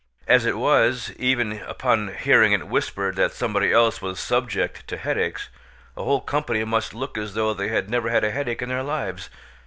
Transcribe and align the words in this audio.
As 0.27 0.45
it 0.47 0.57
was, 0.57 1.11
even 1.19 1.59
upon 1.59 2.15
hearing 2.15 2.53
it 2.53 2.65
whispered 2.67 3.15
that 3.17 3.33
somebody 3.33 3.71
else 3.71 4.01
was 4.01 4.19
subject 4.19 4.87
to 4.87 4.97
headaches, 4.97 5.49
a 5.95 6.03
whole 6.03 6.21
company 6.21 6.63
must 6.63 6.95
look 6.95 7.19
as 7.19 7.35
though 7.35 7.53
they 7.53 7.67
had 7.67 7.87
never 7.87 8.09
had 8.09 8.23
a 8.23 8.31
headache 8.31 8.63
in 8.63 8.69
their 8.69 8.81
lives. 8.81 9.29